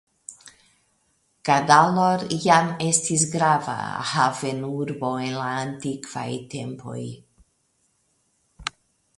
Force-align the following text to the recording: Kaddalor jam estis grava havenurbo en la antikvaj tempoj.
Kaddalor 1.49 2.23
jam 2.45 2.71
estis 2.87 3.25
grava 3.35 3.75
havenurbo 4.13 5.13
en 5.29 5.37
la 5.43 5.47
antikvaj 5.67 6.27
tempoj. 6.55 7.01